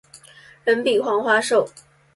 [0.63, 1.69] 人比黄花瘦